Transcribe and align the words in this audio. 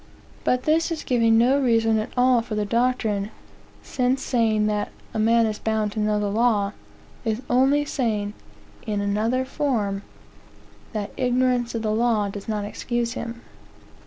But 0.43 0.63
this 0.63 0.91
is 0.91 1.03
giving 1.03 1.37
no 1.37 1.59
reason 1.61 1.99
at 1.99 2.09
all 2.17 2.41
for 2.41 2.55
the 2.55 2.65
doctrine, 2.65 3.29
since 3.83 4.23
saying 4.23 4.65
that 4.65 4.89
a 5.13 5.19
man 5.19 5.45
"is 5.45 5.59
bound 5.59 5.91
to 5.91 5.99
know 5.99 6.19
the 6.19 6.31
law," 6.31 6.71
is 7.23 7.43
only 7.51 7.85
saying, 7.85 8.33
in 8.87 8.99
another 8.99 9.45
form, 9.45 10.01
that 10.93 11.11
"ignorance 11.17 11.75
of 11.75 11.83
the 11.83 11.91
law 11.93 12.29
does 12.29 12.47
not 12.47 12.65
excuse 12.65 13.13
him." 13.13 13.41